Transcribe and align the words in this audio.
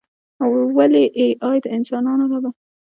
ولې 0.77 1.03
ای 1.19 1.27
ای 1.49 1.57
د 1.63 1.65
انسانانو 1.77 2.23
ربه. 2.31 2.49